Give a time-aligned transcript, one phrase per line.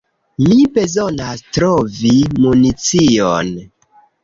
[0.45, 2.15] Mi bezonas trovi
[2.47, 3.55] municion.